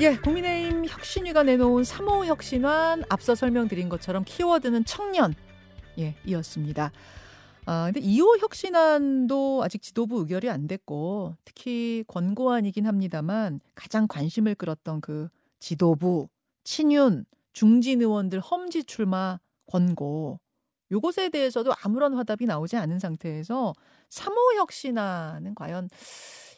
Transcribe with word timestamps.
예, 0.00 0.16
국민의힘 0.16 0.86
혁신위가 0.86 1.44
내놓은 1.44 1.84
3호 1.84 2.26
혁신안 2.26 3.04
앞서 3.08 3.36
설명드린 3.36 3.88
것처럼 3.88 4.24
키워드는 4.24 4.84
청년. 4.86 5.34
예, 6.00 6.16
이었습니다. 6.24 6.90
아, 7.66 7.90
근데 7.92 8.00
2호 8.00 8.40
혁신안도 8.40 9.62
아직 9.62 9.82
지도부 9.82 10.18
의결이 10.18 10.50
안 10.50 10.66
됐고 10.66 11.36
특히 11.44 12.02
권고안이긴 12.08 12.86
합니다만 12.86 13.60
가장 13.76 14.08
관심을 14.08 14.56
끌었던 14.56 15.00
그 15.00 15.28
지도부, 15.60 16.28
친윤, 16.64 17.24
중진 17.52 18.00
의원들 18.00 18.40
험지 18.40 18.84
출마 18.84 19.38
권고. 19.66 20.40
요것에 20.90 21.28
대해서도 21.28 21.72
아무런 21.84 22.14
화답이 22.14 22.46
나오지 22.46 22.76
않은 22.76 22.98
상태에서 22.98 23.72
3호 24.10 24.56
혁신안은 24.56 25.54
과연 25.54 25.88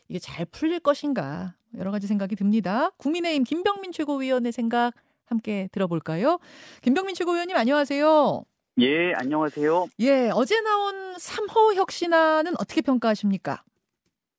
이게 0.09 0.19
잘 0.19 0.47
풀릴 0.47 0.81
것인가 0.81 1.55
여러 1.79 1.91
가지 1.91 2.07
생각이 2.07 2.37
듭니다. 2.37 2.91
국민의힘 2.99 3.45
김병민 3.45 3.93
최고위원의 3.93 4.53
생각 4.53 4.93
함께 5.27 5.69
들어볼까요? 5.73 6.39
김병민 6.83 7.15
최고위원님 7.15 7.57
안녕하세요. 7.57 8.43
예, 8.79 9.13
안녕하세요. 9.15 9.87
예, 10.01 10.31
어제 10.35 10.61
나온 10.61 11.15
3호 11.15 11.75
혁신안은 11.75 12.53
어떻게 12.61 12.83
평가하십니까? 12.83 13.63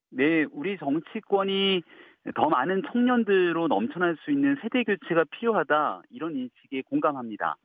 네, 0.09 0.45
우리 0.51 0.77
정치권이 0.77 1.81
더 2.35 2.49
많은 2.49 2.83
청년들로 2.91 3.67
넘쳐날 3.67 4.17
수 4.23 4.31
있는 4.31 4.57
세대 4.61 4.83
교체가 4.83 5.25
필요하다 5.31 6.01
이런 6.11 6.35
인식에 6.35 6.81
공감합니다. 6.83 7.55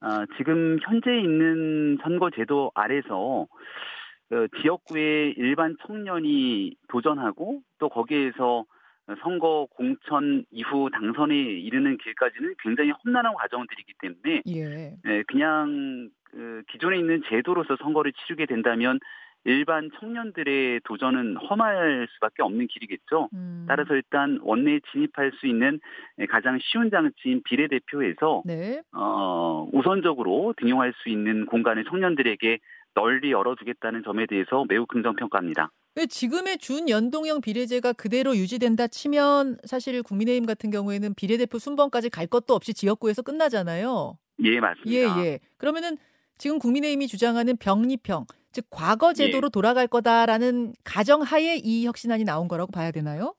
아, 0.00 0.26
지금 0.36 0.78
현재 0.82 1.10
있는 1.18 1.98
선거 2.02 2.30
제도 2.30 2.70
아래서 2.74 3.46
그 4.28 4.48
지역구의 4.62 5.34
일반 5.36 5.76
청년이 5.86 6.76
도전하고 6.88 7.60
또 7.78 7.88
거기에서 7.88 8.64
선거 9.22 9.66
공천 9.70 10.44
이후 10.50 10.88
당선에 10.90 11.34
이르는 11.36 11.98
길까지는 11.98 12.54
굉장히 12.58 12.90
험난한 12.90 13.34
과정들이기 13.34 13.92
때문에 14.00 14.42
예. 14.48 14.96
예 15.04 15.22
그냥 15.26 16.08
그 16.30 16.62
기존에 16.68 16.98
있는 16.98 17.22
제도로서 17.28 17.76
선거를 17.76 18.12
치르게 18.12 18.46
된다면 18.46 18.98
일반 19.44 19.90
청년들의 20.00 20.80
도전은 20.84 21.36
험할 21.36 22.08
수밖에 22.14 22.42
없는 22.42 22.66
길이겠죠. 22.66 23.28
음. 23.34 23.66
따라서 23.68 23.94
일단 23.94 24.38
원내에 24.42 24.80
진입할 24.90 25.32
수 25.38 25.46
있는 25.46 25.80
가장 26.30 26.58
쉬운 26.62 26.90
장치인 26.90 27.42
비례대표에서 27.44 28.42
네. 28.46 28.80
어, 28.92 29.68
우선적으로 29.72 30.54
등용할 30.56 30.94
수 30.96 31.10
있는 31.10 31.44
공간을 31.44 31.84
청년들에게 31.84 32.58
널리 32.94 33.32
열어두겠다는 33.32 34.02
점에 34.02 34.24
대해서 34.26 34.64
매우 34.66 34.86
긍정평가합니다. 34.86 35.70
지금의 36.08 36.58
준연동형 36.58 37.40
비례제가 37.40 37.92
그대로 37.92 38.36
유지된다 38.36 38.88
치면 38.88 39.58
사실 39.64 40.02
국민의힘 40.02 40.44
같은 40.44 40.70
경우에는 40.70 41.14
비례대표 41.14 41.58
순번까지 41.58 42.10
갈 42.10 42.26
것도 42.26 42.54
없이 42.54 42.74
지역구에서 42.74 43.22
끝나잖아요. 43.22 44.18
예, 44.42 44.60
맞습니다. 44.60 44.90
예, 44.90 45.24
예. 45.24 45.38
그러면은 45.56 45.96
지금 46.36 46.58
국민의힘이 46.58 47.06
주장하는 47.06 47.56
병리평, 47.56 48.26
즉 48.50 48.66
과거 48.70 49.12
제도로 49.12 49.46
예. 49.46 49.50
돌아갈 49.52 49.86
거다라는 49.86 50.74
가정하에 50.84 51.58
이 51.62 51.86
혁신안이 51.86 52.24
나온 52.24 52.48
거라고 52.48 52.72
봐야 52.72 52.90
되나요? 52.90 53.34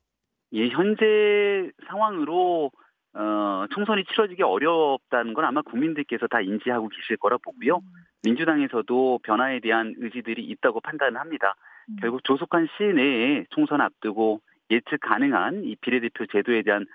예, 0.54 0.70
현재 0.70 1.72
상황으로 1.88 2.72
어, 3.14 3.66
총선이 3.74 4.04
치러지기 4.12 4.44
어렵다는 4.44 5.34
건 5.34 5.46
아마 5.46 5.62
국민들께서 5.62 6.28
다 6.28 6.42
인지하고 6.42 6.90
계실 6.90 7.18
거라 7.18 7.38
보고요. 7.38 7.78
음. 7.78 7.82
민주당에서도 8.24 9.20
변화에 9.24 9.60
대한 9.62 9.94
의지들이 9.98 10.44
있다고 10.44 10.82
판단을 10.82 11.20
합니다. 11.20 11.56
음. 11.90 11.98
결국 12.02 12.24
조속한 12.24 12.68
시일 12.78 12.96
내에 12.96 13.46
총선 13.50 13.82
앞두고 13.82 14.42
예측 14.72 15.00
가능한 15.02 15.64
이 15.66 15.76
비례대표 15.76 16.26
제도에 16.26 16.64
대한 16.64 16.86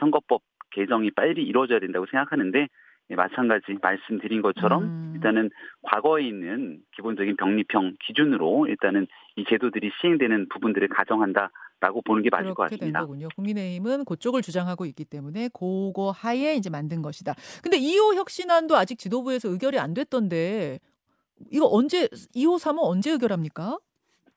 선거법 0.00 0.42
개정이 0.70 1.10
빨리 1.12 1.42
이루어져야 1.42 1.78
된다고 1.78 2.06
생각하는데 2.10 2.68
예, 3.10 3.14
마찬가지 3.14 3.76
말씀드린 3.80 4.42
것처럼 4.42 4.84
음. 4.84 5.12
일단은 5.14 5.50
과거에 5.82 6.22
있는 6.22 6.80
기본적인 6.96 7.36
병리평 7.36 7.96
기준으로 8.04 8.66
일단은 8.68 9.06
이 9.36 9.44
제도들이 9.48 9.90
시행되는 10.00 10.48
부분들을 10.48 10.88
가정한다 10.88 11.50
라고 11.80 12.00
보는 12.02 12.22
게 12.22 12.30
맞을 12.30 12.54
것 12.54 12.62
같습니다. 12.64 13.00
된 13.00 13.06
거군요. 13.06 13.28
국민의힘은 13.34 14.04
그쪽을 14.04 14.40
주장하고 14.40 14.86
있기 14.86 15.04
때문에 15.04 15.48
그거 15.52 16.12
하에 16.12 16.54
이제 16.54 16.70
만든 16.70 17.02
것이다. 17.02 17.34
근데 17.60 17.76
2호 17.78 18.14
혁신안도 18.14 18.76
아직 18.76 18.98
지도부에서 18.98 19.48
의결이 19.48 19.78
안 19.80 19.92
됐던데 19.92 20.78
이거 21.50 21.68
언제 21.70 22.06
2호 22.06 22.56
3호 22.56 22.78
언제 22.82 23.10
의결합니까? 23.10 23.78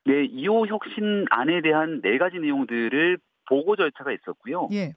네, 0.06 0.28
2호 0.28 0.68
혁신안에 0.68 1.62
대한 1.62 2.00
네 2.00 2.18
가지 2.18 2.38
내용들을 2.38 3.18
보고 3.48 3.76
절차가 3.76 4.12
있었고요. 4.12 4.68
예. 4.72 4.94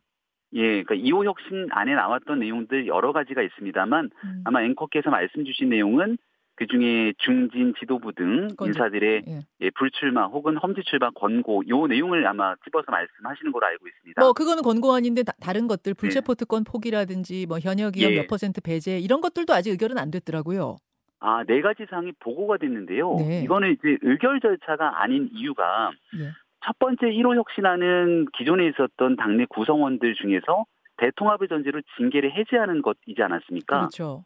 예, 0.53 0.83
그러니까 0.83 0.95
2호 0.95 1.25
혁신 1.25 1.67
안에 1.71 1.93
나왔던 1.93 2.39
내용들 2.39 2.87
여러 2.87 3.11
가지가 3.11 3.41
있습니다만 3.41 4.09
음. 4.23 4.41
아마 4.45 4.63
앵커께서 4.63 5.09
말씀 5.09 5.45
주신 5.45 5.69
내용은 5.69 6.17
그 6.55 6.67
중에 6.67 7.13
중진 7.19 7.73
지도부 7.79 8.11
등 8.13 8.49
건조. 8.57 8.65
인사들의 8.65 9.23
예. 9.27 9.39
예, 9.61 9.69
불출마 9.69 10.25
혹은 10.25 10.57
험지 10.57 10.81
출마 10.85 11.09
권고 11.11 11.63
요 11.69 11.87
내용을 11.87 12.27
아마 12.27 12.53
집어서 12.65 12.91
말씀하시는 12.91 13.51
걸로 13.51 13.65
알고 13.65 13.87
있습니다. 13.87 14.21
뭐 14.21 14.33
그거는 14.33 14.61
권고안인데 14.61 15.23
다, 15.23 15.53
른 15.53 15.67
것들 15.67 15.93
불체포 15.93 16.35
특권 16.35 16.65
포기라든지 16.65 17.45
뭐 17.47 17.59
현역 17.59 17.95
의원 17.95 18.11
예. 18.11 18.17
몇 18.17 18.27
퍼센트 18.27 18.59
배제 18.59 18.99
이런 18.99 19.21
것들도 19.21 19.53
아직 19.53 19.71
의결은 19.71 19.97
안 19.97 20.11
됐더라고요. 20.11 20.75
아, 21.19 21.43
네 21.45 21.61
가지 21.61 21.85
사항이 21.89 22.13
보고가 22.19 22.57
됐는데요. 22.57 23.15
네. 23.17 23.41
이거는 23.43 23.73
이제 23.73 23.97
의결 24.01 24.39
절차가 24.39 25.01
아닌 25.01 25.29
이유가 25.31 25.91
예. 26.17 26.31
첫 26.65 26.77
번째 26.79 27.07
1호 27.07 27.35
혁신안은 27.35 28.27
기존에 28.37 28.67
있었던 28.67 29.15
당내 29.15 29.45
구성원들 29.49 30.15
중에서 30.15 30.65
대통합의 30.97 31.47
전제로 31.47 31.81
징계를 31.97 32.31
해제하는 32.31 32.81
것이지 32.81 33.21
않았습니까? 33.21 33.77
그렇죠. 33.79 34.23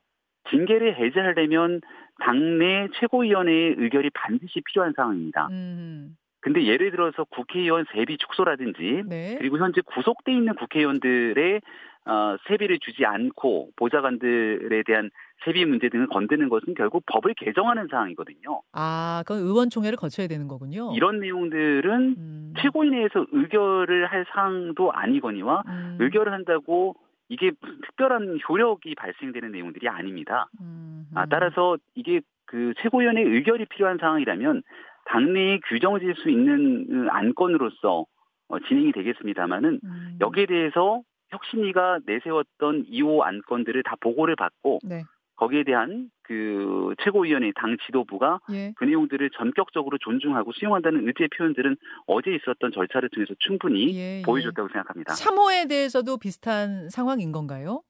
징계를 0.49 0.95
해제하려면 0.97 1.81
당내 2.19 2.89
최고위원회의 2.99 3.75
의결이 3.77 4.09
반드시 4.13 4.61
필요한 4.65 4.93
상황입니다. 4.95 5.47
음. 5.51 6.15
근데 6.41 6.65
예를 6.65 6.91
들어서 6.91 7.23
국회의원 7.23 7.85
세비 7.93 8.17
축소라든지 8.17 9.03
네. 9.07 9.35
그리고 9.37 9.57
현재 9.57 9.79
구속돼 9.81 10.33
있는 10.33 10.53
국회의원들의 10.55 11.61
어, 12.06 12.36
세비를 12.47 12.80
주지 12.80 13.06
않고 13.06 13.72
보좌관들에 13.78 14.84
대한 14.86 15.09
세비 15.46 15.66
문제 15.66 15.90
등을 15.90 16.08
건드는 16.08 16.50
것은 16.50 16.74
결국 16.74 17.03
법을 17.06 17.34
개정하는 17.36 17.88
사항이거든요. 17.90 18.62
아, 18.74 19.24
그건 19.25 19.44
의원총회를 19.44 19.97
거쳐야 19.97 20.28
되는 20.28 20.47
거군요. 20.47 20.91
이런 20.96 21.19
내용들은 21.19 22.16
음. 22.18 22.53
최고위내에서 22.59 23.28
의결을 23.31 24.08
할 24.08 24.25
사항도 24.34 24.91
아니거니와 24.91 25.64
음. 25.68 25.97
의결을 26.00 26.34
한다고 26.34 26.96
이게 27.30 27.52
특별한 27.86 28.40
효력이 28.47 28.96
발생되는 28.96 29.52
내용들이 29.52 29.88
아닙니다. 29.88 30.47
음. 30.59 31.08
아, 31.16 31.25
따라서 31.25 31.78
이게 31.96 32.22
그 32.46 32.74
최고위원회 32.81 33.22
의결이 33.22 33.66
필요한 33.66 33.97
상황이라면 33.97 34.64
당내에 35.06 35.59
규정질 35.68 36.16
수 36.16 36.30
있는 36.30 36.88
그 36.88 37.08
안건으로서 37.09 38.06
어, 38.50 38.59
진행이 38.59 38.91
되겠습니다만은 38.91 39.80
음. 39.84 40.18
여기에 40.22 40.46
대해서 40.46 41.02
혁신위가 41.33 41.99
내세웠던 42.05 42.85
2호 42.85 43.21
안건들을 43.21 43.83
다 43.83 43.95
보고를 43.99 44.35
받고 44.35 44.79
네. 44.83 45.03
거기에 45.35 45.63
대한 45.63 46.09
그 46.21 46.94
최고위원회 47.03 47.51
당 47.55 47.75
지도부가 47.85 48.39
예. 48.51 48.73
그 48.77 48.85
내용들을 48.85 49.29
전격적으로 49.31 49.97
존중하고 49.97 50.51
수용한다는 50.53 51.07
의지의 51.07 51.29
표현들은 51.35 51.75
어제 52.07 52.31
있었던 52.31 52.72
절차를 52.72 53.09
통해서 53.09 53.33
충분히 53.39 53.95
예, 53.95 54.19
예. 54.19 54.22
보여줬다고 54.22 54.69
생각합니다. 54.69 55.13
3호에 55.16 55.67
대해서도 55.67 56.17
비슷한 56.17 56.89
상황인 56.89 57.31
건가요? 57.31 57.81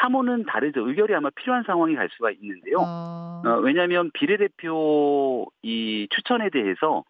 3호는 0.00 0.46
다르죠. 0.46 0.88
의결이 0.88 1.14
아마 1.14 1.30
필요한 1.30 1.62
상황이 1.64 1.94
갈 1.94 2.08
수가 2.16 2.30
있는데요. 2.32 2.78
아... 2.80 3.42
어, 3.44 3.50
왜냐하면 3.60 4.10
비례대표 4.12 5.46
이 5.62 6.08
추천에 6.10 6.50
대해서 6.50 7.04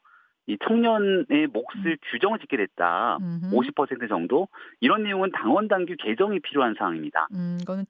이 0.46 0.58
청년의 0.66 1.48
몫을 1.52 1.92
음. 1.92 1.96
규정을 2.10 2.38
짓게 2.40 2.56
됐다. 2.56 3.18
음흠. 3.20 3.50
50% 3.50 4.08
정도. 4.08 4.48
이런 4.80 5.02
내용은 5.04 5.30
당원 5.32 5.68
당규 5.68 5.94
개정이 5.98 6.40
필요한 6.40 6.74
사항입니다. 6.78 7.28
음, 7.32 7.58
이거는 7.62 7.86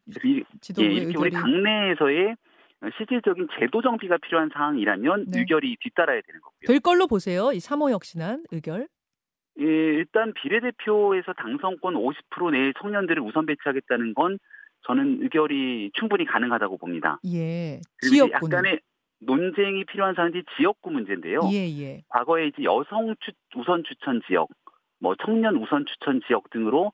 예, 0.78 0.84
이렇게 0.84 1.18
우리 1.18 1.30
당내에서의 1.30 2.36
실질적인 2.96 3.48
제도 3.58 3.82
정비가 3.82 4.18
필요한 4.18 4.50
사항이라면 4.52 5.26
네. 5.28 5.40
의결이 5.40 5.76
뒤따라야 5.80 6.20
되는 6.26 6.40
거고요. 6.40 6.60
될 6.66 6.80
걸로 6.80 7.06
보세요. 7.06 7.50
이 7.52 7.58
3호 7.58 7.90
혁신안 7.90 8.44
의결. 8.52 8.88
예, 9.60 9.64
일단 9.64 10.32
비례대표에서 10.34 11.32
당선권 11.32 11.94
50% 11.94 12.52
내의 12.52 12.72
청년들을 12.80 13.22
우선 13.22 13.46
배치하겠다는 13.46 14.14
건 14.14 14.38
저는 14.86 15.22
의결이 15.22 15.92
충분히 15.94 16.24
가능하다고 16.26 16.76
봅니다. 16.76 17.18
예. 17.24 17.80
지역군 18.02 18.52
약간의 18.52 18.80
논쟁이 19.26 19.84
필요한 19.84 20.14
사안이 20.14 20.42
지역구 20.56 20.90
문제인데요. 20.90 21.40
예, 21.52 21.68
예. 21.80 22.02
과거에 22.08 22.48
이제 22.48 22.62
여성 22.62 23.14
추, 23.20 23.32
우선 23.56 23.84
추천 23.84 24.20
지역, 24.26 24.48
뭐 25.00 25.14
청년 25.24 25.56
우선 25.56 25.84
추천 25.86 26.20
지역 26.26 26.50
등으로 26.50 26.92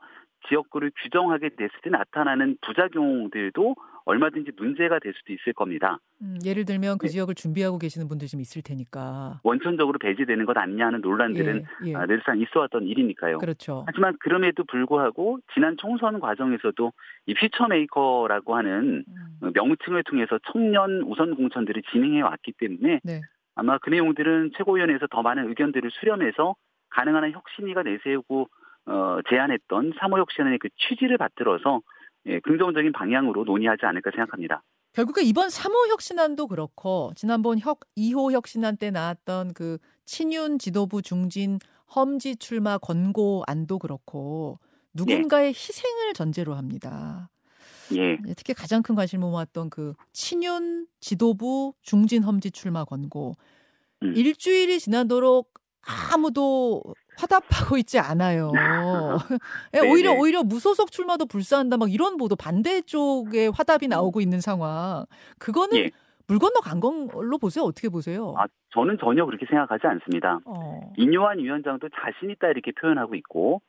지역구를 0.49 0.93
규정하게 1.03 1.51
됐을 1.51 1.71
때 1.83 1.91
나타나는 1.91 2.59
부작용들도 2.63 3.77
얼마든지 4.11 4.53
문제가 4.57 4.99
될 4.99 5.13
수도 5.15 5.33
있을 5.33 5.53
겁니다. 5.53 6.01
음, 6.21 6.37
예를 6.45 6.65
들면 6.65 6.99
그 6.99 7.07
네. 7.07 7.13
지역을 7.13 7.37
준비하고 7.37 7.79
계시는 7.79 8.09
분들 8.09 8.27
좀 8.27 8.41
있을 8.41 8.63
테니까 8.63 9.41
원천적으로 9.45 9.99
배제되는 9.99 10.47
것 10.47 10.57
아니냐 10.57 10.87
하는 10.87 11.01
논란들은 11.01 11.65
예, 11.87 11.91
예. 11.91 11.95
아, 11.95 12.07
늘상 12.07 12.41
있어왔던 12.41 12.87
일이니까요. 12.89 13.39
그렇죠. 13.39 13.85
하지만 13.87 14.17
그럼에도 14.19 14.65
불구하고 14.65 15.39
지난 15.55 15.77
총선 15.77 16.19
과정에서도 16.19 16.93
이 17.27 17.35
퓨처메이커라고 17.35 18.57
하는 18.57 19.05
음. 19.07 19.53
명칭을 19.55 20.03
통해서 20.05 20.39
청년 20.53 21.03
우선 21.03 21.37
공천들을 21.37 21.83
진행해 21.93 22.21
왔기 22.23 22.53
때문에 22.59 23.01
네. 23.05 23.21
아마 23.55 23.79
그 23.79 23.91
내용들은 23.91 24.53
최고위원회에서 24.57 25.07
더 25.09 25.23
많은 25.23 25.49
의견들을 25.49 25.89
수렴해서 25.93 26.57
가능한 26.91 27.23
한 27.23 27.33
혁신위가 27.33 27.85
내세우고 27.85 28.49
어, 28.87 29.19
제안했던 29.29 29.93
3호 29.93 30.19
혁신의 30.19 30.59
그 30.59 30.69
취지를 30.77 31.17
받들어서 31.17 31.81
예, 32.27 32.41
긍정적인 32.41 32.93
방향으로 32.93 33.45
논의하지 33.45 33.87
않을까 33.87 34.11
생각합니다. 34.11 34.63
결국에 34.93 35.23
이번 35.23 35.49
3호 35.49 35.89
혁신안도 35.89 36.49
그렇고 36.49 37.13
지난번 37.15 37.59
혁 37.59 37.81
2호 37.97 38.33
혁신안 38.33 38.77
때 38.77 38.91
나왔던 38.91 39.55
그 39.55 39.79
친윤 40.05 40.59
지도부 40.59 41.01
중진 41.01 41.59
험지 41.95 42.37
출마 42.37 42.79
권고안도 42.79 43.79
그렇고 43.79 44.59
누군가의 44.95 45.47
예. 45.47 45.49
희생을 45.49 46.15
전제로 46.15 46.55
합니다. 46.55 47.31
예. 47.97 48.19
특히 48.37 48.55
가장 48.55 48.83
큰 48.83 48.95
관심을 48.95 49.29
모았던 49.29 49.71
그 49.71 49.95
친윤 50.13 50.87
지도부 51.01 51.75
중진 51.83 52.23
험지 52.23 52.51
출마 52.51 52.85
권고. 52.85 53.37
음. 54.03 54.15
일주일이 54.17 54.81
지나도록 54.81 55.53
아무도 56.13 56.83
화답하고 57.17 57.77
있지 57.79 57.99
않아요. 57.99 58.53
예, 59.75 59.81
오히려 59.81 60.13
오히려 60.13 60.43
무소속 60.43 60.91
출마도 60.91 61.27
불사한다 61.27 61.77
막 61.77 61.93
이런 61.93 62.17
보도 62.17 62.37
반대 62.37 62.81
쪽에 62.83 63.49
화답이 63.55 63.87
음. 63.87 63.91
나오고 63.91 64.21
있는 64.21 64.41
상황. 64.41 65.05
그거는 65.39 65.77
예. 65.77 65.91
물 66.27 66.39
건너 66.39 66.61
간 66.61 66.81
걸로 66.81 67.39
보세요. 67.39 67.65
어떻게 67.65 67.89
보세요? 67.89 68.35
아, 68.39 68.47
저는 68.73 68.99
전혀 69.01 69.27
그렇게 69.27 69.47
생각하지 69.47 69.87
않습니다. 69.87 70.39
어. 70.45 70.93
인요한 70.97 71.39
위원장도 71.39 71.89
자신 71.89 72.31
있다 72.31 72.49
이렇게 72.49 72.71
표현하고 72.73 73.17
있고 73.17 73.61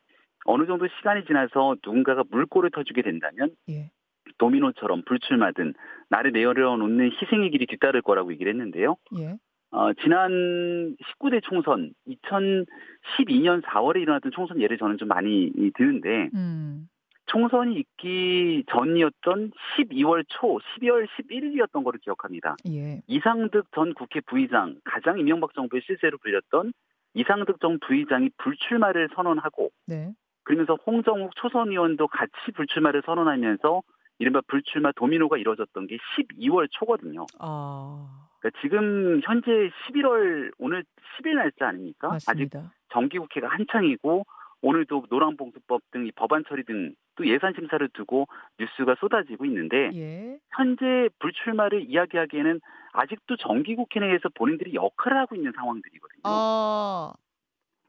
어느 0.45 0.65
정도 0.67 0.87
시간이 0.97 1.25
지나서 1.25 1.77
누군가가 1.83 2.23
물꼬를 2.29 2.71
터주게 2.71 3.01
된다면 3.01 3.55
예. 3.69 3.89
도미노처럼 4.37 5.03
불출마든 5.05 5.73
나를 6.09 6.31
내어놓는 6.31 7.11
희생의 7.19 7.51
길이 7.51 7.65
뒤따를 7.65 8.01
거라고 8.01 8.31
얘기를 8.31 8.51
했는데요. 8.51 8.95
예. 9.17 9.37
어, 9.71 9.93
지난 9.93 10.95
19대 10.97 11.41
총선 11.43 11.93
2012년 12.07 13.61
4월에 13.63 14.01
일어났던 14.01 14.31
총선 14.33 14.59
예를 14.61 14.77
저는 14.77 14.97
좀 14.97 15.07
많이 15.07 15.51
드는데 15.75 16.29
음. 16.33 16.89
총선이 17.27 17.75
있기 17.75 18.65
전이었던 18.69 19.51
12월 19.51 20.25
초 20.27 20.59
12월 20.59 21.07
11일이었던 21.07 21.83
거를 21.85 21.99
기억합니다. 22.01 22.57
예. 22.69 23.01
이상득 23.07 23.67
전 23.73 23.93
국회 23.93 24.19
부의장 24.19 24.75
가장 24.83 25.17
이명박 25.17 25.53
정부의 25.53 25.81
실세로 25.85 26.17
불렸던 26.17 26.73
이상득 27.13 27.61
전 27.61 27.79
부의장이 27.79 28.31
불출마를 28.37 29.09
선언하고 29.15 29.69
네. 29.87 30.11
그러면서 30.43 30.77
홍정욱 30.85 31.31
초선 31.35 31.69
의원도 31.69 32.07
같이 32.07 32.33
불출마를 32.53 33.03
선언하면서 33.05 33.81
이른바 34.19 34.41
불출마 34.47 34.91
도미노가 34.91 35.37
이루어졌던 35.37 35.87
게 35.87 35.97
12월 35.97 36.67
초거든요. 36.69 37.25
아. 37.39 38.27
그러니까 38.41 38.61
지금 38.61 39.21
현재 39.23 39.51
11월 39.51 40.51
오늘 40.57 40.83
10일 41.17 41.35
날짜 41.35 41.69
아닙니까? 41.69 42.09
맞습니다. 42.09 42.59
아직 42.59 42.69
정기국회가 42.91 43.47
한창이고 43.47 44.25
오늘도 44.61 45.05
노란봉투법 45.09 45.81
등 45.91 46.09
법안 46.15 46.43
처리 46.49 46.63
등 46.65 46.93
또 47.21 47.27
예산 47.27 47.53
심사를 47.53 47.87
두고 47.89 48.27
뉴스가 48.59 48.95
쏟아지고 48.99 49.45
있는데 49.45 49.91
예. 49.93 50.39
현재 50.55 51.09
불출마를 51.19 51.89
이야기하기에는 51.89 52.59
아직도 52.93 53.37
정기국회 53.37 53.99
내에서 53.99 54.29
본인들이 54.33 54.73
역할을 54.73 55.17
하고 55.17 55.35
있는 55.35 55.51
상황들이거든요. 55.55 56.21
아, 56.23 57.13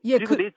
예, 0.04 0.18
그, 0.18 0.36
내, 0.36 0.50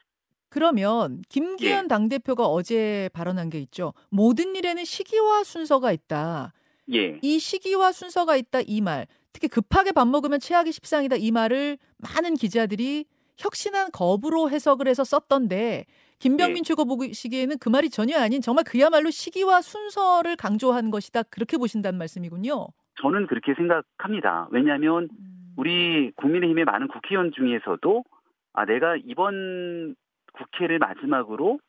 그러면 0.49 1.21
김기현 1.29 1.85
예. 1.85 1.87
당대표가 1.87 2.45
어제 2.45 3.09
발언한 3.13 3.49
게 3.49 3.59
있죠. 3.59 3.93
모든 4.09 4.55
일에는 4.55 4.83
시기와 4.83 5.43
순서가 5.43 5.91
있다. 5.91 6.53
예. 6.93 7.19
이 7.21 7.39
시기와 7.39 7.91
순서가 7.91 8.35
있다 8.35 8.59
이 8.67 8.81
말. 8.81 9.07
특히 9.35 9.49
급하게 9.49 9.91
밥 9.91 10.07
먹으면 10.07 10.39
최악의 10.39 10.71
십상이다 10.71 11.17
이 11.17 11.29
말을 11.29 11.77
많은 11.97 12.35
기자들이 12.35 13.03
혁신한 13.37 13.91
거부로 13.91 14.49
해석을 14.49 14.87
해서 14.87 15.03
썼던데 15.03 15.83
김병민 16.19 16.59
예. 16.59 16.61
최고 16.61 16.85
보시기에는 16.85 17.57
그 17.59 17.67
말이 17.67 17.89
전혀 17.89 18.17
아닌 18.17 18.39
정말 18.39 18.63
그야말로 18.63 19.09
시기와 19.09 19.61
순서를 19.61 20.37
강조한 20.37 20.89
것이다 20.89 21.23
그렇게 21.23 21.57
보신다는 21.57 21.99
말씀이군요. 21.99 22.67
저는 23.01 23.27
그렇게 23.27 23.53
생각합니다. 23.55 24.47
왜냐하면 24.51 25.09
음. 25.11 25.53
우리 25.57 26.11
국민의힘의 26.15 26.63
많은 26.63 26.87
국회의원 26.87 27.33
중에서도 27.33 28.05
아 28.53 28.63
내가 28.63 28.95
이번 29.03 29.95
국회를 30.31 30.79
마지막으로 30.79 31.59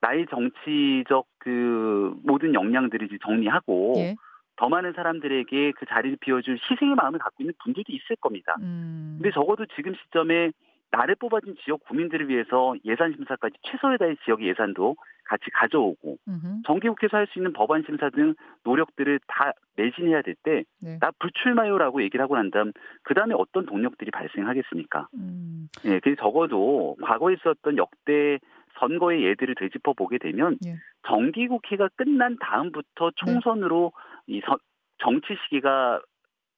나의 0.00 0.24
정치적 0.30 1.26
그 1.40 2.14
모든 2.24 2.54
역량들을 2.54 3.10
정리하고 3.22 3.92
예. 3.98 4.16
더 4.62 4.68
많은 4.68 4.92
사람들에게 4.92 5.72
그 5.72 5.86
자리를 5.86 6.18
비워줄 6.20 6.56
희생의 6.70 6.94
마음을 6.94 7.18
갖고 7.18 7.42
있는 7.42 7.52
분들도 7.64 7.92
있을 7.92 8.14
겁니다. 8.20 8.54
음. 8.60 9.18
근데 9.20 9.32
적어도 9.34 9.66
지금 9.74 9.92
시점에 9.96 10.52
나를 10.92 11.16
뽑아준 11.16 11.56
지역 11.64 11.82
국민들을 11.88 12.28
위해서 12.28 12.76
예산 12.84 13.12
심사까지 13.12 13.56
최선을 13.62 13.98
다해 13.98 14.14
지역 14.24 14.40
예산도 14.44 14.94
같이 15.24 15.46
가져오고 15.52 16.18
정기국회에서 16.66 17.16
할 17.16 17.26
수 17.26 17.40
있는 17.40 17.52
법안 17.52 17.82
심사 17.86 18.08
등 18.10 18.34
노력들을 18.62 19.18
다 19.26 19.52
매진해야 19.76 20.22
될 20.22 20.36
때나 20.44 20.62
네. 20.80 20.98
불출마요라고 21.18 22.02
얘기를 22.02 22.22
하고 22.22 22.36
난 22.36 22.50
다음 22.52 22.72
그 23.02 23.14
다음에 23.14 23.34
어떤 23.36 23.66
동력들이 23.66 24.12
발생하겠습니까? 24.12 25.08
음. 25.14 25.68
예, 25.86 25.98
그래서 25.98 26.22
적어도 26.22 26.96
과거에 27.02 27.34
있었던 27.34 27.78
역대 27.78 28.38
선거의 28.78 29.24
예들을 29.24 29.54
되짚어 29.54 29.94
보게 29.94 30.18
되면 30.18 30.58
예. 30.66 30.76
정기국회가 31.06 31.88
끝난 31.96 32.36
다음부터 32.40 33.10
네. 33.10 33.12
총선으로 33.16 33.92
네. 33.94 34.11
이 34.26 34.40
서, 34.46 34.56
정치 34.98 35.36
시기가 35.44 36.00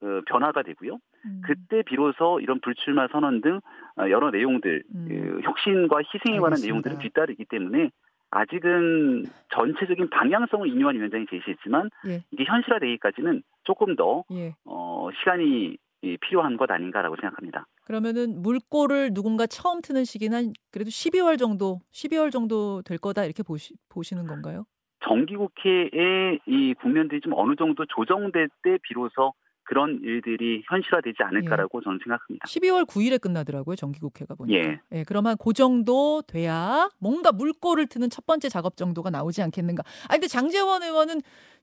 어, 0.03 0.21
변화가 0.27 0.63
되고요. 0.63 0.99
음. 1.27 1.43
그때 1.45 1.83
비로소 1.83 2.41
이런 2.41 2.61
불출마 2.61 3.09
선언 3.09 3.41
등 3.41 3.61
어, 3.97 4.11
여러 4.11 4.31
내용들, 4.31 4.83
음. 4.95 5.07
그 5.09 5.41
혁신과 5.43 5.99
희생에 6.13 6.39
관한 6.39 6.61
내용들을 6.61 6.99
뒤따르기 6.99 7.47
때문에 7.47 7.91
아직은 8.31 9.25
전체적인 9.55 10.11
방향성을 10.11 10.69
인유한 10.69 10.97
위원장이 10.97 11.27
제시했지만 11.31 11.89
예. 12.09 12.25
이게 12.33 12.45
현실화되기까지는 12.45 13.43
조금 13.63 13.95
더 13.95 14.25
예. 14.33 14.57
어, 14.65 15.09
시간이 15.21 15.79
필요한 16.21 16.57
것 16.57 16.71
아닌가라고 16.71 17.17
생각합니다. 17.17 17.67
그러면은 17.85 18.43
물꼬를 18.43 19.15
누군가 19.15 19.47
처음 19.47 19.81
트는 19.81 20.05
시기는 20.05 20.53
그래도 20.71 20.91
12월 20.91 21.39
정도, 21.39 21.81
12월 21.93 22.31
정도 22.31 22.83
될 22.83 22.99
거다 22.99 23.25
이렇게 23.25 23.43
보시, 23.43 23.75
보시는 23.89 24.27
건가요? 24.27 24.67
정기국회의 25.07 26.41
이 26.47 26.75
국면들이 26.75 27.21
좀 27.21 27.33
어느 27.35 27.55
정도 27.57 27.85
조정될 27.87 28.49
때 28.63 28.79
비로소 28.83 29.33
그런 29.65 30.01
일들이 30.03 30.63
현실화되지 30.69 31.23
않을까라고 31.23 31.81
예. 31.81 31.85
저는 31.85 31.99
생각합니다. 32.05 32.47
12월 32.47 32.87
9일에 32.87 33.21
끝나더라고요 33.21 33.77
정기국회가 33.77 34.35
보니까. 34.35 34.59
예. 34.59 34.81
예. 34.93 35.05
그러면 35.05 35.37
그 35.43 35.53
정도 35.53 36.23
돼야 36.23 36.89
뭔가 36.99 37.33
물꼬를 37.33 37.87
트는 37.87 38.11
첫 38.11 38.27
번째 38.27 38.49
작업 38.49 38.77
정도가 38.77 39.11
나오지 39.11 39.43
않겠는가. 39.43 39.83
아 40.09 40.13
근데 40.13 40.27
장재원 40.27 40.83
의원은 40.83 41.21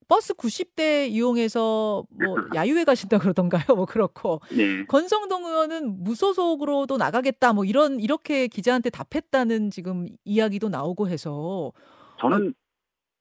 버스 0.08 0.34
90대 0.34 1.10
이용해서 1.10 2.04
뭐 2.10 2.36
야유회 2.56 2.84
가신다 2.84 3.20
그러던가요? 3.20 3.64
뭐 3.78 3.86
그렇고 3.86 4.42
네. 4.50 4.84
권성동 4.88 5.46
의원은 5.46 6.04
무소속으로도 6.04 6.98
나가겠다 6.98 7.54
뭐 7.54 7.66
이런 7.66 8.00
이렇게 8.00 8.48
기자한테 8.48 8.90
답했다는 8.90 9.70
지금 9.70 10.08
이야기도 10.26 10.70
나오고 10.70 11.08
해서 11.08 11.72
저는 12.20 12.50
어, 12.50 12.61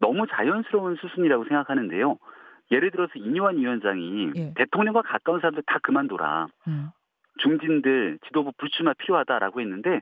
너무 0.00 0.26
자연스러운 0.26 0.96
수순이라고 0.96 1.44
생각하는데요. 1.44 2.16
예를 2.72 2.90
들어서 2.90 3.12
이뇨한 3.16 3.58
위원장이 3.58 4.32
예. 4.36 4.54
대통령과 4.54 5.02
가까운 5.02 5.40
사람들 5.40 5.62
다 5.66 5.78
그만둬라. 5.82 6.48
음. 6.68 6.90
중진들 7.38 8.18
지도부 8.26 8.52
불출마 8.58 8.92
필요하다라고 8.94 9.60
했는데 9.60 10.00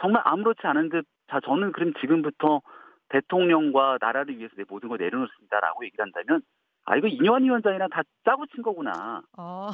정말 0.00 0.22
아무렇지 0.24 0.66
않은 0.66 0.88
듯 0.88 1.06
자 1.32 1.40
저는 1.40 1.72
그럼 1.72 1.94
지금부터 2.00 2.60
대통령과 3.08 3.96
나라를 4.00 4.36
위해서 4.36 4.54
내 4.56 4.64
모든 4.68 4.90
걸 4.90 4.98
내려놓습니다라고 4.98 5.84
얘기를 5.86 6.02
한다면 6.04 6.42
아 6.84 6.96
이거 6.96 7.06
이뇨한 7.06 7.42
위원장이랑 7.44 7.88
다 7.88 8.02
짜고 8.24 8.46
친 8.46 8.62
거구나. 8.62 9.22
아. 9.36 9.70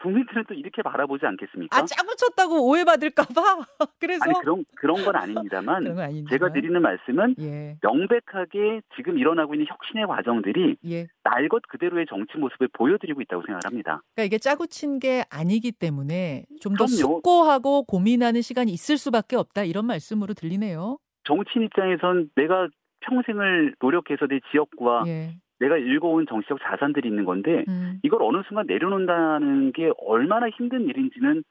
국민들은 0.00 0.44
또 0.48 0.54
이렇게 0.54 0.82
바라보지 0.82 1.26
않겠습니까? 1.26 1.76
아 1.76 1.84
짜고 1.84 2.14
쳤다고 2.16 2.68
오해받을까봐 2.68 3.26
그래서 4.00 4.24
아니 4.24 4.34
그런 4.40 4.64
그런 4.76 5.04
건 5.04 5.16
아닙니다만 5.16 5.84
제가 6.30 6.52
드리는 6.52 6.80
말씀은 6.80 7.34
예. 7.40 7.76
명백하게 7.82 8.82
지금 8.96 9.18
일어나고 9.18 9.54
있는 9.54 9.66
혁신의 9.68 10.06
과정들이 10.06 10.76
예. 10.86 11.06
날 11.24 11.48
것 11.48 11.62
그대로의 11.68 12.06
정치 12.08 12.36
모습을 12.36 12.68
보여드리고 12.74 13.22
있다고 13.22 13.42
생각합니다. 13.46 14.02
그러니까 14.14 14.22
이게 14.24 14.38
짜고 14.38 14.66
친 14.66 14.98
게 14.98 15.22
아니기 15.30 15.72
때문에 15.72 16.44
좀 16.60 16.74
더 16.76 16.86
숙고하고 16.86 17.84
고민하는 17.84 18.42
시간이 18.42 18.70
있을 18.72 18.98
수밖에 18.98 19.36
없다 19.36 19.64
이런 19.64 19.86
말씀으로 19.86 20.34
들리네요. 20.34 20.98
정치인 21.24 21.64
입장에선 21.64 22.30
내가 22.36 22.68
평생을 23.00 23.74
노력해서 23.80 24.26
내 24.26 24.40
지역과 24.50 25.04
예. 25.06 25.30
내가 25.60 25.76
읽어온 25.76 26.26
정치적 26.28 26.58
자산들이 26.62 27.08
있는 27.08 27.24
건데 27.24 27.64
음. 27.68 27.98
이걸 28.02 28.22
어느 28.22 28.42
순간 28.46 28.66
내려놓는다는 28.66 29.72
게 29.72 29.90
얼마나 29.98 30.48
힘든 30.48 30.88
일인지는 30.88 31.42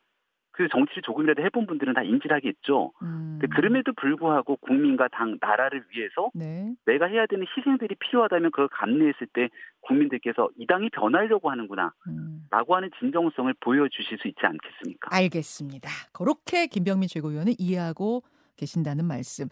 그 0.57 0.67
정치를 0.69 1.03
조금이라도 1.03 1.43
해본 1.43 1.67
분들은 1.67 1.93
다 1.93 2.01
인지를 2.01 2.35
하겠죠. 2.37 2.91
음. 3.03 3.39
그럼에도 3.53 3.93
불구하고 3.93 4.55
국민과 4.55 5.07
당, 5.09 5.37
나라를 5.39 5.83
위해서 5.91 6.31
네. 6.33 6.73
내가 6.87 7.05
해야 7.05 7.27
되는 7.27 7.45
희생들이 7.55 7.93
필요하다면 7.99 8.49
그걸 8.49 8.67
감내했을 8.69 9.27
때 9.33 9.49
국민들께서 9.81 10.49
이 10.57 10.65
당이 10.65 10.89
변하려고 10.89 11.51
하는구나 11.51 11.93
음. 12.07 12.47
라고 12.49 12.75
하는 12.75 12.89
진정성을 12.99 13.53
보여주실 13.59 14.17
수 14.17 14.27
있지 14.27 14.39
않겠습니까? 14.41 15.15
알겠습니다. 15.15 15.89
그렇게 16.11 16.65
김병민 16.65 17.07
최고위원은 17.07 17.53
이해하고 17.59 18.23
계신다는 18.57 19.05
말씀. 19.05 19.47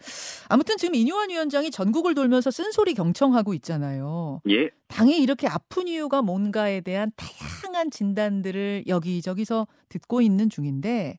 아무튼 0.48 0.76
지금 0.76 0.94
이뇨한 0.94 1.30
위원장이 1.30 1.70
전국을 1.70 2.14
돌면서 2.14 2.50
쓴소리 2.50 2.94
경청하고 2.94 3.54
있잖아요. 3.54 4.42
예. 4.50 4.70
당이 4.88 5.18
이렇게 5.18 5.46
아픈 5.46 5.88
이유가 5.88 6.20
뭔가에 6.20 6.82
대한 6.82 7.10
다양한 7.16 7.90
진단들을 7.90 8.84
여기저기서 8.86 9.66
듣고 9.88 10.20
있는 10.20 10.50
중인데 10.50 11.18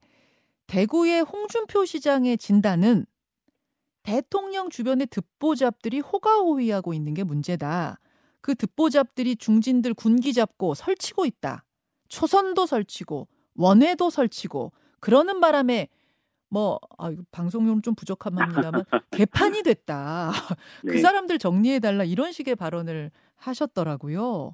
대구의 0.68 1.22
홍준표 1.22 1.86
시장의 1.86 2.38
진단은 2.38 3.06
대통령 4.04 4.70
주변의 4.70 5.08
듣보잡들이 5.08 6.00
호가호위하고 6.00 6.94
있는 6.94 7.14
게 7.14 7.24
문제다. 7.24 8.00
그 8.42 8.56
듣보잡들이 8.56 9.36
중진들 9.36 9.94
군기 9.94 10.34
잡고 10.34 10.76
설치고 10.76 11.26
있다. 11.26 11.66
초선도 12.08 12.66
설치고 12.66 13.28
원회도 13.56 14.10
설치고 14.10 14.72
그러는 15.00 15.42
바람에 15.42 15.90
뭐 16.50 16.80
아, 16.98 17.12
방송용 17.32 17.82
좀 17.82 17.96
부족한 17.96 18.38
합니다만 18.38 18.84
개판이 19.12 19.64
됐다. 19.64 20.32
그 20.82 20.88
네. 20.88 20.94
그 20.94 21.00
사람들 21.00 21.40
정리해 21.40 21.80
달라 21.80 22.04
이런 22.04 22.32
식의 22.32 22.56
발언을 22.56 23.12
하셨더라고요. 23.36 24.54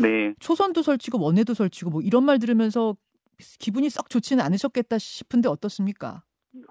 네. 0.00 0.34
초선도 0.40 0.82
설치고 0.82 1.20
원회도 1.20 1.54
설치고 1.54 1.90
뭐 1.90 2.00
이런 2.00 2.24
말 2.24 2.38
들으면서 2.38 2.96
기분이 3.58 3.90
썩 3.90 4.08
좋지는 4.08 4.44
않으셨겠다 4.44 4.98
싶은데 4.98 5.48
어떻습니까? 5.48 6.22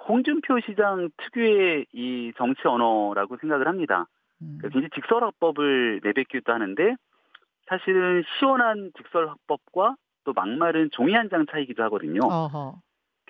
홍준표 0.07 0.59
시장 0.65 1.09
특유의 1.17 1.87
이 1.93 2.31
정치 2.37 2.61
언어라고 2.65 3.37
생각을 3.41 3.67
합니다. 3.67 4.07
음. 4.41 4.57
굉장히 4.61 4.87
직설화법을 4.95 6.01
내뱉기도 6.03 6.51
하는데 6.53 6.95
사실은 7.67 8.23
시원한 8.39 8.91
직설화법과 8.97 9.95
또 10.23 10.33
막말은 10.33 10.89
종이 10.91 11.13
한 11.13 11.29
장 11.29 11.45
차이기도 11.51 11.83
하거든요. 11.83 12.19
어허. 12.23 12.79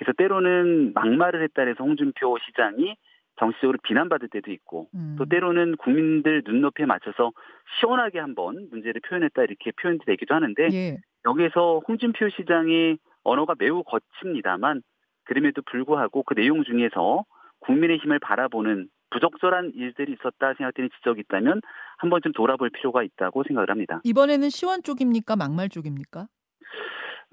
그래서 0.01 0.13
때로는 0.17 0.93
막말을 0.93 1.43
했다 1.43 1.61
해서 1.61 1.83
홍준표 1.83 2.35
시장이 2.47 2.95
정치적으로 3.37 3.77
비난받을 3.83 4.29
때도 4.29 4.51
있고 4.51 4.87
음. 4.95 5.15
또 5.19 5.25
때로는 5.25 5.77
국민들 5.77 6.41
눈높이에 6.43 6.87
맞춰서 6.87 7.31
시원하게 7.79 8.17
한번 8.17 8.67
문제를 8.71 8.99
표현했다 9.07 9.43
이렇게 9.43 9.71
표현되기도 9.79 10.33
하는데 10.33 10.69
예. 10.73 10.97
여기에서 11.25 11.81
홍준표 11.87 12.29
시장의 12.29 12.97
언어가 13.23 13.53
매우 13.59 13.83
거칩니다만 13.83 14.81
그럼에도 15.25 15.61
불구하고 15.69 16.23
그 16.23 16.33
내용 16.33 16.63
중에서 16.63 17.23
국민의 17.59 17.99
힘을 17.99 18.17
바라보는 18.17 18.87
부적절한 19.11 19.73
일들이 19.75 20.13
있었다 20.13 20.55
생각되는 20.57 20.89
지적이 20.97 21.21
있다면 21.25 21.61
한번 21.99 22.21
좀 22.23 22.31
돌아볼 22.31 22.71
필요가 22.71 23.03
있다고 23.03 23.43
생각을 23.43 23.69
합니다. 23.69 24.01
이번에는 24.03 24.49
시원 24.49 24.81
쪽입니까? 24.81 25.35
막말 25.35 25.69
쪽입니까? 25.69 26.27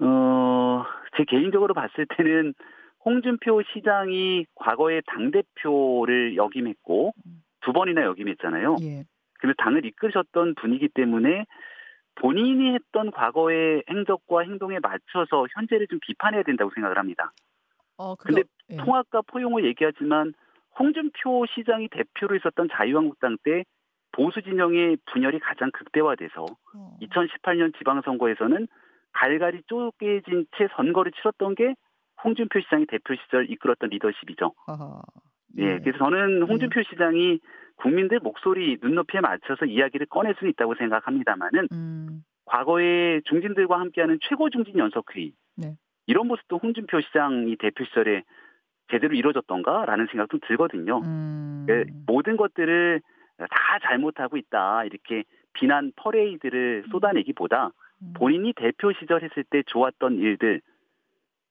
어, 0.01 0.85
제 1.19 1.25
개인적으로 1.25 1.73
봤을 1.73 2.05
때는 2.17 2.53
홍준표 3.03 3.61
시장이 3.73 4.45
과거에 4.55 5.01
당대표를 5.05 6.37
역임했고 6.37 7.13
두 7.61 7.73
번이나 7.73 8.03
역임했잖아요. 8.03 8.77
예. 8.81 9.03
그래서 9.39 9.53
당을 9.57 9.85
이끄셨던 9.85 10.55
분이기 10.55 10.87
때문에 10.87 11.45
본인이 12.15 12.73
했던 12.73 13.11
과거의 13.11 13.83
행적과 13.89 14.41
행동에 14.41 14.79
맞춰서 14.81 15.45
현재를 15.55 15.87
좀 15.87 15.99
비판해야 16.01 16.43
된다고 16.43 16.71
생각을 16.73 16.97
합니다. 16.97 17.33
어, 17.97 18.15
그런데 18.15 18.43
예. 18.69 18.77
통합과 18.77 19.21
포용을 19.27 19.65
얘기하지만 19.65 20.33
홍준표 20.77 21.45
시장이 21.53 21.89
대표로 21.89 22.37
있었던 22.37 22.69
자유한국당 22.71 23.37
때 23.43 23.65
보수 24.13 24.41
진영의 24.41 24.97
분열이 25.11 25.39
가장 25.39 25.69
극대화돼서 25.71 26.45
어. 26.75 26.97
2018년 27.01 27.77
지방선거에서는 27.77 28.67
갈갈이 29.13 29.63
쪼개진 29.67 30.45
채 30.57 30.67
선거를 30.75 31.11
치렀던 31.13 31.55
게 31.55 31.75
홍준표 32.23 32.59
시장이 32.59 32.85
대표 32.87 33.15
시절 33.15 33.49
이끌었던 33.49 33.89
리더십이죠. 33.89 34.53
아하, 34.67 35.01
예. 35.57 35.63
예. 35.63 35.79
그래서 35.79 35.97
저는 35.99 36.43
홍준표 36.43 36.79
예. 36.79 36.83
시장이 36.89 37.39
국민들 37.77 38.19
목소리 38.19 38.77
눈높이에 38.81 39.21
맞춰서 39.21 39.65
이야기를 39.65 40.07
꺼낼 40.07 40.35
수는 40.37 40.51
있다고 40.51 40.75
생각합니다만은 40.75 41.67
음. 41.71 42.23
과거에 42.45 43.21
중진들과 43.25 43.79
함께하는 43.79 44.19
최고 44.21 44.49
중진 44.49 44.77
연석회의 44.77 45.31
네. 45.55 45.75
이런 46.07 46.27
모습도 46.27 46.57
홍준표 46.57 46.99
시장이 47.01 47.55
대표 47.57 47.85
시절에 47.85 48.23
제대로 48.91 49.13
이루어졌던가라는 49.15 50.07
생각도 50.07 50.39
들거든요. 50.39 50.99
음. 50.99 51.65
그 51.67 51.85
모든 52.07 52.37
것들을 52.37 53.01
다 53.37 53.79
잘못하고 53.83 54.35
있다 54.37 54.83
이렇게 54.85 55.23
비난 55.53 55.91
퍼레이드를 55.95 56.85
쏟아내기보다 56.91 57.67
음. 57.67 57.71
본인이 58.15 58.53
대표 58.53 58.91
시절 58.99 59.23
했을 59.23 59.43
때 59.43 59.63
좋았던 59.67 60.15
일들, 60.19 60.61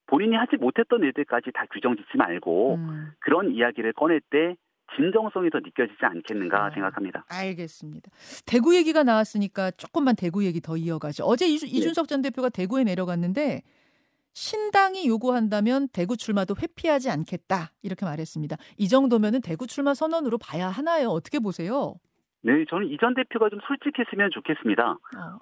본인이 0.07 0.37
하지 0.37 0.57
못했던 0.57 1.03
일들까지 1.03 1.51
다 1.53 1.65
규정 1.71 1.97
짓지 1.97 2.17
말고 2.17 2.77
음. 2.77 3.11
그런 3.21 3.51
이야기를 3.53 3.93
꺼낼 3.93 4.21
때 4.21 4.57
진정성이 4.97 5.51
더 5.51 5.59
느껴지지 5.59 5.99
않겠는가 6.03 6.65
아, 6.67 6.71
생각합니다. 6.71 7.27
알겠습니다. 7.29 8.11
대구 8.47 8.75
얘기가 8.75 9.03
나왔으니까 9.03 9.71
조금만 9.73 10.17
대구 10.17 10.47
얘기 10.47 10.61
더 10.63 10.79
이어가죠. 10.79 11.25
어제 11.25 11.45
네. 11.45 11.53
이준 11.53 11.93
석 11.93 12.07
전 12.07 12.23
대표가 12.23 12.49
대구에 12.49 12.85
내려갔는데 12.85 13.61
신당이 14.33 15.07
요구한다면 15.07 15.89
대구 15.93 16.17
출마도 16.17 16.55
회피하지 16.63 17.11
않겠다 17.11 17.73
이렇게 17.83 18.07
말했습니다. 18.07 18.57
이 18.79 18.89
정도면은 18.89 19.43
대구 19.43 19.67
출마 19.67 19.93
선언으로 19.93 20.39
봐야 20.39 20.69
하나요? 20.69 21.09
어떻게 21.09 21.39
보세요? 21.39 21.97
네, 22.41 22.65
저는 22.71 22.89
이전 22.89 23.13
대표가 23.13 23.51
좀 23.51 23.59
솔직했으면 23.67 24.31
좋겠습니다. 24.33 24.93
어. 24.93 25.39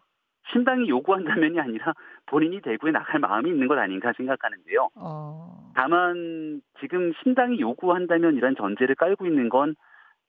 신당이 0.53 0.89
요구한다면이 0.89 1.59
아니라 1.61 1.95
본인이 2.27 2.61
대구에 2.61 2.93
나갈 2.93 3.21
마음이 3.21 3.51
있는 3.51 3.69
것 3.69 3.79
아닌가 3.79 4.13
생각하는데요. 4.17 4.91
어... 4.95 5.73
다만 5.75 6.61
지금 6.81 7.13
신당이 7.23 7.61
요구한다면 7.61 8.37
이런 8.37 8.55
전제를 8.57 8.95
깔고 8.95 9.27
있는 9.27 9.49
건 9.49 9.75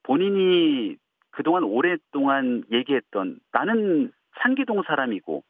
본인이 0.03 0.95
그동안 1.31 1.63
오랫동안 1.63 2.63
얘기했던 2.71 3.39
나는 3.51 4.11
상기동 4.41 4.83
사람이고 4.83 5.43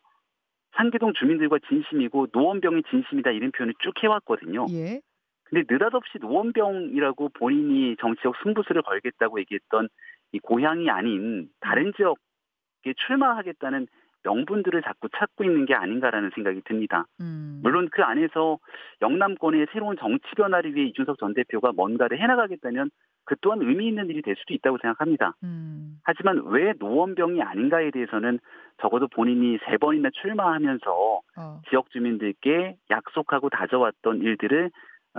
상기동 0.76 1.14
주민들과 1.14 1.60
진심이고 1.68 2.28
노원병이 2.34 2.84
진심이다 2.90 3.32
이런 3.32 3.52
표현을 3.52 3.74
쭉 3.80 3.94
해왔거든요. 4.04 4.66
예. 4.72 5.02
근데 5.44 5.64
느닷없이 5.70 6.18
노원병이라고 6.20 7.30
본인이 7.30 7.96
정치적 8.00 8.36
승부수를 8.44 8.82
걸겠다고 8.82 9.40
얘기했던 9.40 9.88
이 10.34 10.40
고향이 10.40 10.90
아닌 10.90 11.50
다른 11.62 11.94
지역에 11.96 12.94
출마하겠다는 12.98 13.88
명분들을 14.24 14.82
자꾸 14.82 15.08
찾고 15.10 15.44
있는 15.44 15.66
게 15.66 15.74
아닌가라는 15.74 16.32
생각이 16.36 16.62
듭니다. 16.66 17.06
음. 17.22 17.60
물론 17.64 17.90
그 17.92 18.04
안에서 18.04 18.60
영남권의 19.02 19.68
새로운 19.72 19.96
정치 19.98 20.28
변화를 20.36 20.76
위해 20.76 20.88
이준석 20.88 21.18
전 21.20 21.34
대표가 21.34 21.72
뭔가를 21.72 22.20
해나가겠다면 22.20 22.90
그 23.26 23.36
또한 23.42 23.62
의미 23.62 23.88
있는 23.88 24.10
일이 24.10 24.22
될 24.22 24.36
수도 24.38 24.54
있다고 24.54 24.78
생각합니다. 24.82 25.34
음. 25.44 26.00
하지만 26.04 26.44
왜 26.48 26.74
노원병이 26.80 27.42
아닌가에 27.42 27.92
대해서는 27.92 28.40
적어도 28.82 29.08
본인이 29.08 29.58
세 29.66 29.78
번이나 29.78 30.10
출마하면서 30.22 31.22
어. 31.38 31.62
지역 31.70 31.90
주민들께 31.92 32.78
약속하고 32.90 33.50
다져왔던 33.50 34.22
일들을 34.22 34.72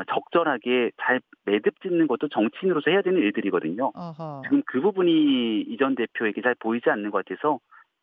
적절하게 0.06 0.92
잘 1.00 1.20
매듭 1.44 1.80
짓는 1.82 2.06
것도 2.06 2.28
정치인으로서 2.28 2.90
해야 2.90 3.02
되는 3.02 3.20
일들이거든요. 3.20 3.92
어허. 3.94 4.42
지금 4.44 4.62
그 4.66 4.80
부분이 4.80 5.62
이전 5.62 5.94
대표에게 5.94 6.40
잘 6.42 6.54
보이지 6.54 6.88
않는 6.90 7.10
것 7.10 7.24
같아서 7.24 7.58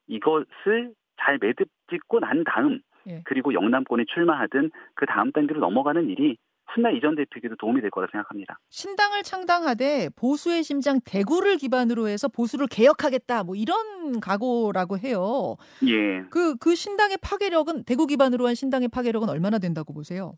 이것을 0.08 0.94
잘 1.20 1.38
매듭 1.40 1.68
짓고 1.90 2.20
난 2.20 2.44
다음 2.44 2.80
예. 3.08 3.22
그리고 3.26 3.54
영남권에 3.54 4.06
출마하든 4.14 4.72
그 4.96 5.06
다음 5.06 5.32
단계로 5.32 5.60
넘어가는 5.60 6.10
일이 6.10 6.38
훗날 6.68 6.98
이전 6.98 7.16
대표에게도 7.16 7.56
도움이 7.58 7.82
될 7.82 7.92
거라 7.92 8.08
생각합니다. 8.12 8.58
신당을 8.70 9.24
창당하되 9.24 10.10
보수의 10.16 10.64
심장 10.64 11.00
대구를 11.06 11.58
기반으로 11.58 12.08
해서 12.08 12.28
보수를 12.28 12.68
개혁하겠다 12.68 13.44
뭐 13.44 13.56
이런 13.56 14.20
각오라고 14.20 14.98
해요. 14.98 15.56
예. 15.88 16.22
그그 16.24 16.58
그 16.58 16.76
신당의 16.76 17.18
파괴력은 17.22 17.84
대구 17.86 18.08
기반으로 18.08 18.48
한 18.48 18.56
신당의 18.56 18.90
파괴력은 18.90 19.30
얼마나 19.30 19.60
된다고 19.60 19.94
보세요? 19.94 20.34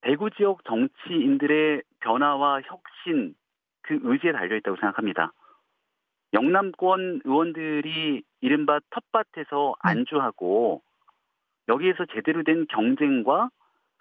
대구 0.00 0.30
지역 0.30 0.64
정치인들의 0.64 1.82
변화와 2.00 2.62
혁신 2.62 3.34
그 3.82 3.98
의지에 4.02 4.32
달려 4.32 4.56
있다고 4.56 4.76
생각합니다. 4.76 5.32
영남권 6.32 7.22
의원들이 7.24 8.22
이른바 8.40 8.80
텃밭에서 8.90 9.74
네. 9.84 9.90
안주하고 9.90 10.82
여기에서 11.68 12.06
제대로 12.14 12.42
된 12.42 12.66
경쟁과 12.68 13.50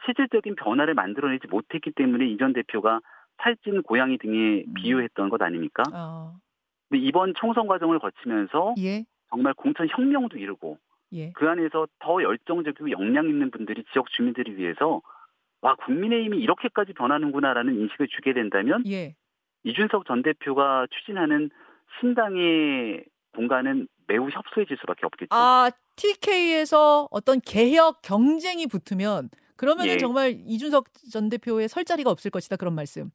실질적인 0.05 0.55
변화를 0.55 0.93
만들어내지 0.93 1.47
못했기 1.47 1.91
때문에 1.91 2.27
이전 2.27 2.53
대표가 2.53 3.01
살찐 3.37 3.83
고양이 3.83 4.17
등에 4.17 4.63
음. 4.67 4.73
비유했던 4.73 5.29
것 5.29 5.41
아닙니까? 5.41 5.83
어. 5.93 6.35
근데 6.89 7.03
이번 7.03 7.33
총선 7.35 7.67
과정을 7.67 7.99
거치면서 7.99 8.75
예. 8.79 9.05
정말 9.29 9.53
공천 9.53 9.87
혁명도 9.89 10.37
이루고 10.37 10.77
예. 11.13 11.31
그 11.33 11.49
안에서 11.49 11.87
더 11.99 12.23
열정적이고 12.23 12.91
역량 12.91 13.27
있는 13.27 13.51
분들이 13.51 13.83
지역 13.91 14.09
주민들을 14.11 14.57
위해서 14.57 15.01
와 15.61 15.75
국민의힘이 15.75 16.37
이렇게까지 16.37 16.93
변하는구나라는 16.93 17.75
인식을 17.75 18.07
주게 18.09 18.33
된다면 18.33 18.83
예. 18.87 19.15
이준석 19.63 20.05
전 20.05 20.21
대표가 20.21 20.87
추진하는 20.91 21.49
신당의 21.99 23.05
공간은 23.35 23.87
매우 24.07 24.29
협소해질 24.29 24.77
수밖에 24.77 25.05
없겠죠. 25.05 25.29
아 25.31 25.69
TK에서 25.95 27.07
어떤 27.11 27.39
개혁 27.41 28.01
경쟁이 28.01 28.67
붙으면 28.67 29.29
그러면은 29.57 29.93
예. 29.93 29.97
정말 29.97 30.35
이준석 30.45 30.85
전 31.11 31.29
대표의 31.29 31.67
설 31.67 31.83
자리가 31.83 32.09
없을 32.09 32.31
것이다 32.31 32.55
그런 32.55 32.75
말씀. 32.75 33.11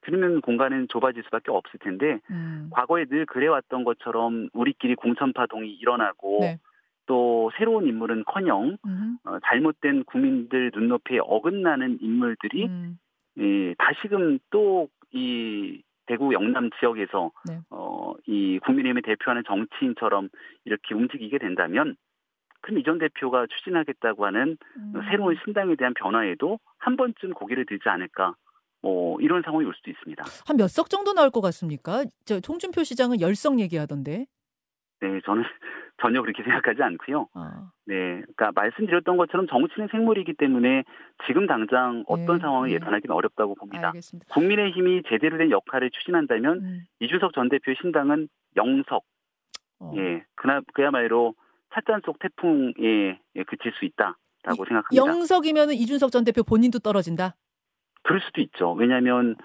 그러면 0.00 0.40
공간은 0.40 0.88
좁아질 0.88 1.22
수밖에 1.24 1.52
없을 1.52 1.78
텐데 1.78 2.18
음. 2.30 2.70
과거에 2.72 3.04
늘 3.04 3.24
그래왔던 3.24 3.84
것처럼 3.84 4.48
우리끼리 4.52 4.96
공천 4.96 5.32
파동이 5.32 5.70
일어나고 5.70 6.38
네. 6.40 6.58
또 7.06 7.50
새로운 7.56 7.86
인물은커녕 7.86 8.78
음. 8.84 9.18
어, 9.24 9.38
잘못된 9.44 10.04
국민들 10.04 10.72
눈높이에 10.74 11.20
어긋나는 11.22 11.98
인물들이 12.00 12.66
음. 12.66 12.98
예, 13.38 13.74
다시금 13.78 14.38
또이 14.50 15.82
대구 16.06 16.32
영남 16.34 16.70
지역에서 16.78 17.30
네. 17.48 17.58
어, 17.70 18.12
이 18.26 18.58
국민의힘을 18.64 19.02
대표하는 19.02 19.42
정치인처럼 19.46 20.28
이렇게 20.64 20.94
움직이게 20.94 21.38
된다면 21.38 21.96
그럼 22.60 22.78
이전 22.78 22.98
대표가 22.98 23.46
추진하겠다고 23.46 24.24
하는 24.26 24.56
음. 24.76 24.92
새로운 25.10 25.36
신당에 25.44 25.74
대한 25.76 25.94
변화에도 25.94 26.58
한 26.78 26.96
번쯤 26.96 27.32
고개를 27.34 27.66
들지 27.66 27.88
않을까 27.88 28.34
뭐 28.82 29.20
이런 29.20 29.42
상황이 29.42 29.64
올 29.64 29.74
수도 29.74 29.90
있습니다. 29.90 30.24
한 30.46 30.56
몇 30.56 30.68
석 30.68 30.90
정도 30.90 31.12
나올 31.12 31.30
것 31.30 31.40
같습니까? 31.40 32.04
저 32.24 32.40
홍준표 32.48 32.82
시장은 32.84 33.20
열석 33.20 33.58
얘기하던데. 33.60 34.26
네, 35.00 35.20
저는 35.24 35.42
전혀 36.02 36.20
그렇게 36.20 36.42
생각하지 36.42 36.82
않고요. 36.82 37.28
아. 37.34 37.70
네, 37.86 37.94
그러니까 38.34 38.50
말씀드렸던 38.54 39.16
것처럼 39.16 39.46
정치는 39.46 39.88
생물이기 39.92 40.34
때문에 40.34 40.82
지금 41.26 41.46
당장 41.46 42.02
어떤 42.08 42.38
네, 42.38 42.40
상황을 42.40 42.68
네. 42.68 42.74
예단하기는 42.74 43.14
어렵다고 43.14 43.54
봅니다. 43.54 43.88
알겠습니다. 43.88 44.34
국민의힘이 44.34 45.04
제대로 45.08 45.38
된 45.38 45.50
역할을 45.50 45.90
추진한다면 45.90 46.58
음. 46.58 46.80
이준석 47.00 47.32
전 47.34 47.48
대표 47.48 47.72
신당은 47.80 48.28
영석, 48.56 49.04
어. 49.78 49.92
예, 49.96 50.24
그나 50.34 50.60
그야말로 50.74 51.34
찻잔 51.72 52.00
속 52.04 52.18
태풍에 52.18 53.20
예, 53.36 53.42
그칠 53.44 53.72
수 53.78 53.84
있다라고 53.84 54.64
생각합니다. 54.66 54.96
영석이면 54.96 55.70
이준석 55.70 56.10
전 56.10 56.24
대표 56.24 56.42
본인도 56.42 56.80
떨어진다. 56.80 57.36
그럴 58.02 58.20
수도 58.20 58.40
있죠. 58.40 58.72
왜냐하면 58.72 59.36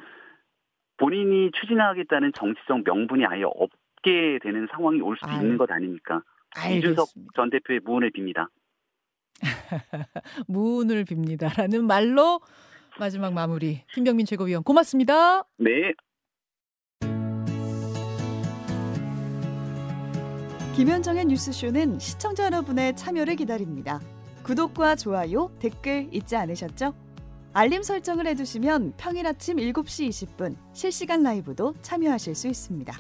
본인이 0.98 1.52
추진하겠다는 1.52 2.34
정치적 2.34 2.82
명분이 2.84 3.26
아예 3.28 3.44
없게 3.44 4.40
되는 4.42 4.68
상황이 4.72 5.00
올 5.02 5.16
수도 5.18 5.30
아유. 5.30 5.42
있는 5.44 5.58
것 5.60 5.72
아닙니까? 5.72 6.24
알겠습니다. 6.58 6.78
이준석 6.78 7.10
전 7.36 7.50
대표의 7.50 7.80
무운을 7.82 8.12
빕니다. 8.12 8.48
무운을 10.48 11.06
빕니다라는 11.06 11.82
말로 11.82 12.42
마지막 13.00 13.34
마무리. 13.34 13.84
김병민 13.94 14.26
최고위원 14.26 14.64
고맙습니다. 14.64 15.44
네. 15.58 15.94
김현정의 20.76 21.26
뉴스쇼는 21.26 22.00
시청자 22.00 22.46
여러분의 22.46 22.96
참여를 22.96 23.36
기다립니다. 23.36 24.00
구독과 24.44 24.96
좋아요, 24.96 25.52
댓글 25.60 26.08
잊지 26.12 26.36
않으셨죠? 26.36 26.94
알림 27.54 27.82
설정을 27.82 28.28
해두시면 28.28 28.94
평일 28.98 29.26
아침 29.26 29.58
7시 29.58 30.10
20분 30.10 30.56
실시간 30.74 31.24
라이브도 31.24 31.74
참여하실 31.82 32.36
수 32.36 32.48
있습니다. 32.48 32.96